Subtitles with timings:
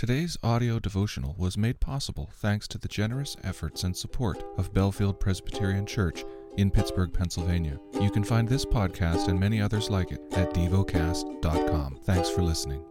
[0.00, 5.20] Today's audio devotional was made possible thanks to the generous efforts and support of Bellefield
[5.20, 6.24] Presbyterian Church
[6.56, 7.78] in Pittsburgh, Pennsylvania.
[8.00, 11.98] You can find this podcast and many others like it at devocast.com.
[12.04, 12.82] Thanks for listening.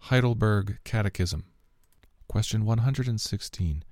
[0.00, 1.44] Heidelberg Catechism.
[2.26, 3.84] Question 116.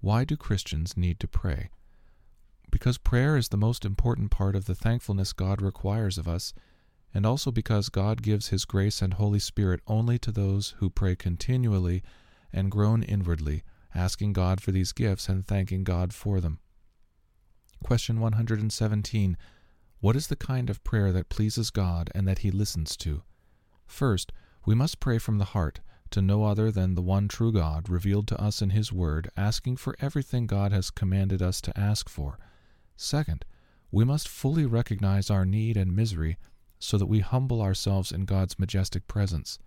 [0.00, 1.70] Why do Christians need to pray?
[2.70, 6.54] Because prayer is the most important part of the thankfulness God requires of us
[7.16, 11.16] and also because God gives His grace and Holy Spirit only to those who pray
[11.16, 12.02] continually
[12.52, 13.62] and groan inwardly,
[13.94, 16.58] asking God for these gifts and thanking God for them.
[17.82, 19.38] Question 117.
[20.00, 23.22] What is the kind of prayer that pleases God and that He listens to?
[23.86, 24.30] First,
[24.66, 25.80] we must pray from the heart,
[26.10, 29.78] to no other than the one true God revealed to us in His Word, asking
[29.78, 32.38] for everything God has commanded us to ask for.
[32.94, 33.46] Second,
[33.90, 36.36] we must fully recognize our need and misery
[36.86, 39.58] so that we humble ourselves in God's majestic presence.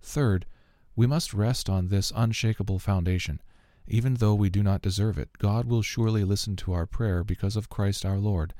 [0.00, 0.46] Third,
[0.94, 3.42] we must rest on this unshakable foundation.
[3.88, 7.56] Even though we do not deserve it, God will surely listen to our prayer because
[7.56, 8.54] of Christ our Lord.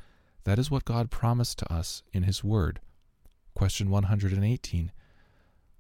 [0.44, 2.80] That is what God promised to us in His Word.
[3.54, 4.90] Question 118.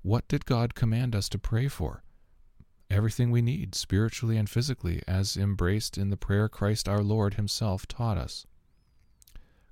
[0.02, 2.02] What did God command us to pray for?
[2.90, 7.86] Everything we need, spiritually and physically, as embraced in the prayer Christ our Lord Himself
[7.86, 8.46] taught us.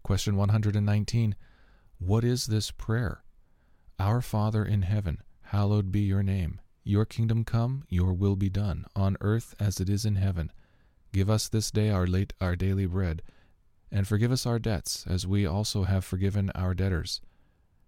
[0.03, 1.37] Question 119.
[1.99, 3.23] What is this prayer?
[3.99, 6.61] Our Father in heaven, hallowed be your name.
[6.85, 10.53] Your kingdom come, your will be done, on earth as it is in heaven.
[11.13, 13.23] Give us this day our late our daily bread,
[13.91, 17.23] and forgive us our debts, as we also have forgiven our debtors.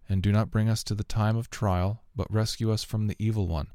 [0.08, 3.16] And do not bring us to the time of trial, but rescue us from the
[3.18, 3.68] evil one.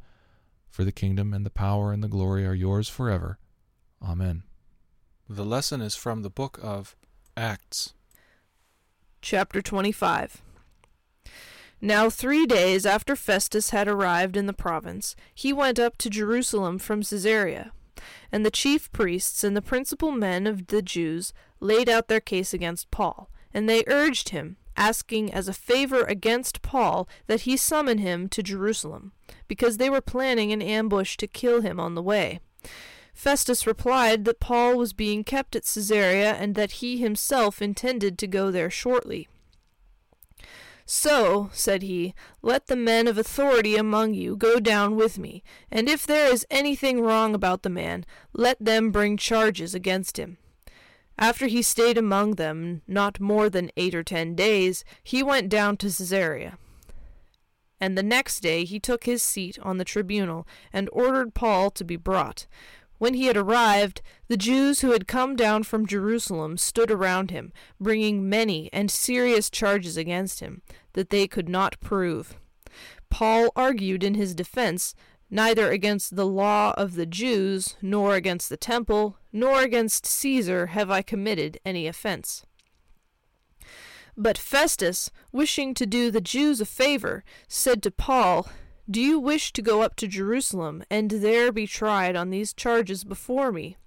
[0.67, 3.37] For the kingdom and the power and the glory are yours forever.
[4.01, 4.43] Amen.
[5.29, 6.95] The lesson is from the book of
[7.37, 7.93] Acts.
[9.25, 10.41] Chapter 25
[11.79, 16.77] Now three days after Festus had arrived in the province, he went up to Jerusalem
[16.77, 17.71] from Caesarea.
[18.33, 22.53] And the chief priests and the principal men of the Jews laid out their case
[22.53, 27.99] against Paul, and they urged him, asking as a favor against Paul that he summon
[27.99, 29.13] him to Jerusalem,
[29.47, 32.41] because they were planning an ambush to kill him on the way.
[33.13, 38.27] Festus replied that Paul was being kept at Caesarea and that he himself intended to
[38.27, 39.27] go there shortly.
[40.85, 45.41] So, said he, let the men of authority among you go down with me,
[45.71, 50.37] and if there is anything wrong about the man, let them bring charges against him.
[51.17, 55.77] After he stayed among them not more than eight or ten days, he went down
[55.77, 56.57] to Caesarea.
[57.79, 61.83] And the next day he took his seat on the tribunal, and ordered Paul to
[61.85, 62.45] be brought.
[62.97, 67.51] When he had arrived, the Jews who had come down from Jerusalem stood around him,
[67.79, 70.61] bringing many and serious charges against him
[70.93, 72.37] that they could not prove.
[73.09, 74.95] Paul argued in his defense
[75.29, 80.91] neither against the law of the Jews, nor against the temple, nor against Caesar have
[80.91, 82.45] I committed any offense.
[84.15, 88.47] But Festus, wishing to do the Jews a favor, said to Paul,
[88.89, 93.03] do you wish to go up to Jerusalem, and there be tried on these charges
[93.03, 93.77] before me?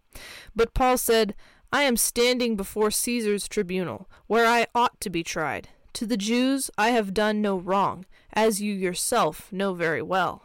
[0.55, 1.35] But Paul said,
[1.73, 5.69] I am standing before Caesar's tribunal, where I ought to be tried.
[5.95, 10.43] To the Jews I have done no wrong, as you yourself know very well.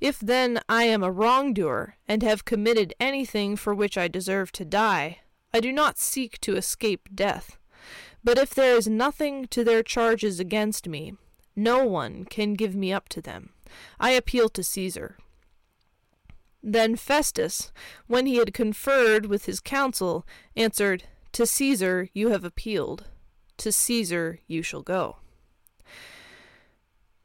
[0.00, 4.64] If then I am a wrongdoer, and have committed anything for which I deserve to
[4.64, 5.20] die,
[5.52, 7.58] I do not seek to escape death.
[8.22, 11.14] But if there is nothing to their charges against me,
[11.56, 13.50] no one can give me up to them.
[13.98, 15.16] I appeal to Caesar.
[16.62, 17.72] Then Festus,
[18.06, 23.04] when he had conferred with his council, answered, To Caesar you have appealed,
[23.58, 25.16] to Caesar you shall go.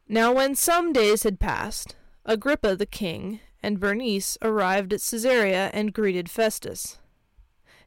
[0.08, 1.96] Now when some days had passed,
[2.26, 7.00] Agrippa the king and Bernice arrived at Caesarea and greeted Festus.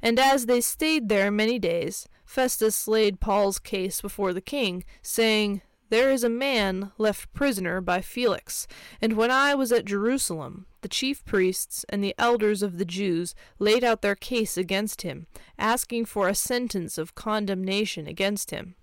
[0.03, 5.63] And as they stayed there many days, Festus laid Paul's case before the king, saying,
[5.89, 8.67] there is a man left prisoner by Felix,
[9.01, 13.35] and when I was at Jerusalem, the chief priests and the elders of the Jews
[13.59, 15.27] laid out their case against him,
[15.59, 18.75] asking for a sentence of condemnation against him.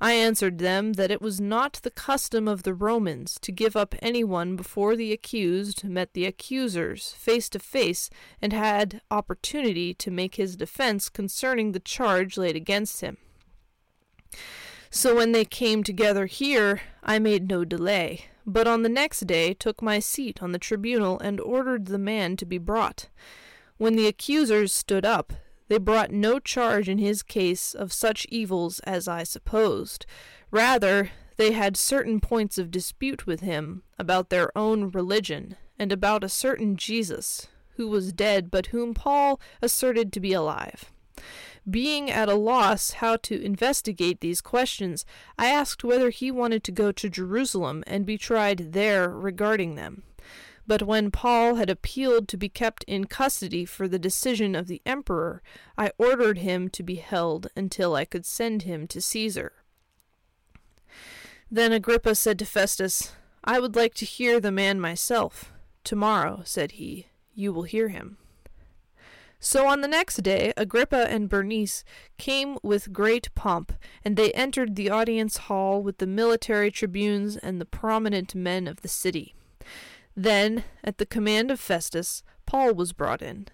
[0.00, 3.94] I answered them that it was not the custom of the Romans to give up
[4.02, 8.10] anyone before the accused met the accusers face to face
[8.42, 13.18] and had opportunity to make his defense concerning the charge laid against him.
[14.94, 19.52] So when they came together here, I made no delay, but on the next day
[19.52, 23.08] took my seat on the tribunal and ordered the man to be brought.
[23.76, 25.32] When the accusers stood up,
[25.66, 30.06] they brought no charge in his case of such evils as I supposed.
[30.52, 36.22] Rather, they had certain points of dispute with him about their own religion, and about
[36.22, 40.92] a certain Jesus, who was dead, but whom Paul asserted to be alive.
[41.68, 45.06] Being at a loss how to investigate these questions,
[45.38, 50.02] I asked whether he wanted to go to Jerusalem and be tried there regarding them.
[50.66, 54.82] But when Paul had appealed to be kept in custody for the decision of the
[54.84, 55.42] emperor,
[55.76, 59.52] I ordered him to be held until I could send him to Caesar.
[61.50, 63.12] Then Agrippa said to Festus,
[63.42, 65.52] I would like to hear the man myself.
[65.82, 68.16] Tomorrow, said he, you will hear him.
[69.46, 71.84] So on the next day, Agrippa and Bernice
[72.16, 77.60] came with great pomp, and they entered the audience hall with the military tribunes and
[77.60, 79.34] the prominent men of the city.
[80.16, 83.48] Then, at the command of Festus, Paul was brought in.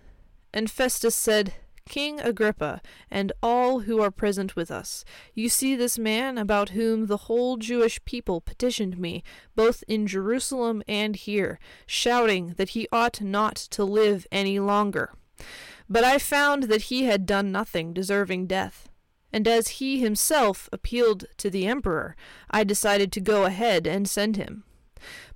[0.54, 1.54] And Festus said,
[1.88, 5.04] King Agrippa, and all who are present with us,
[5.34, 9.24] you see this man about whom the whole Jewish people petitioned me,
[9.56, 15.14] both in Jerusalem and here, shouting that he ought not to live any longer.
[15.88, 18.88] But I found that he had done nothing deserving death.
[19.32, 22.16] And as he himself appealed to the emperor,
[22.50, 24.64] I decided to go ahead and send him.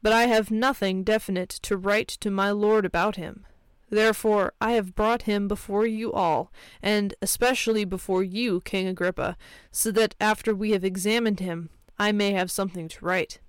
[0.03, 3.47] But I have nothing definite to write to my lord about him.
[3.91, 6.53] Therefore I have brought him before you all,
[6.83, 9.37] and especially before you, King Agrippa,
[9.71, 13.41] so that after we have examined him, I may have something to write.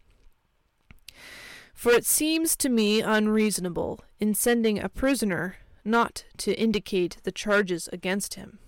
[1.73, 7.87] For it seems to me unreasonable, in sending a prisoner not to indicate the charges
[7.93, 8.59] against him.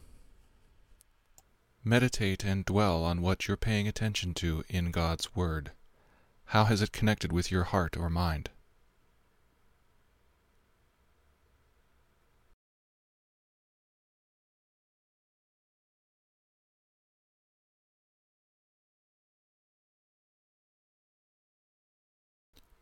[1.83, 5.71] Meditate and dwell on what you're paying attention to in God's Word.
[6.51, 8.51] How has it connected with your heart or mind?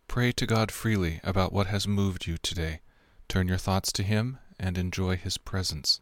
[0.07, 2.79] Pray to God freely about what has moved you today.
[3.27, 6.01] Turn your thoughts to Him and enjoy His presence.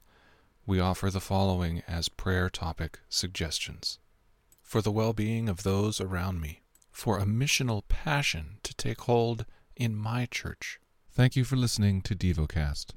[0.65, 3.99] We offer the following as prayer topic suggestions
[4.73, 6.61] for the well being of those around me,
[6.91, 10.79] for a missional passion to take hold in my church.
[11.11, 12.87] Thank you for listening to DevoCast.